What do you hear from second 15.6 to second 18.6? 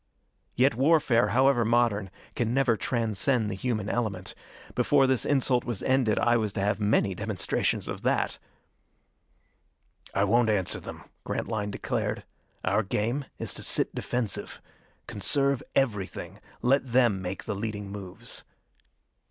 everything. Let them make the leading moves."